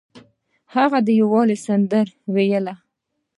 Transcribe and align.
هغه 0.75 0.99
د 1.07 1.07
یووالي 1.19 1.57
سندره 1.65 2.11
ویله. 2.33 2.73